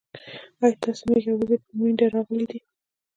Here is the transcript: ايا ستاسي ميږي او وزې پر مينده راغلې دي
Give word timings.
ايا 0.63 0.75
ستاسي 0.77 1.03
ميږي 1.09 1.29
او 1.31 1.37
وزې 1.41 1.57
پر 1.63 1.71
مينده 1.79 2.05
راغلې 2.13 2.45
دي 2.51 2.59